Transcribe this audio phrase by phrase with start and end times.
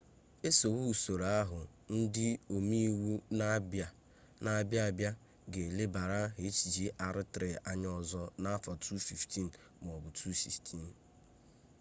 [0.47, 1.59] esowe usoro ahụ
[1.97, 3.11] ndị ome iwu
[4.43, 5.11] na-abịa abịa
[5.51, 7.35] ga elebara hjr-3
[7.71, 10.89] anya ọzọ n'afọ 2015 m'ọbụ 2016